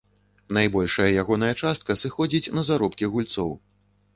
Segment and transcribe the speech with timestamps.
[0.57, 3.55] Найбольшая ягоная частка сыходзіць на заробкі гульцоў.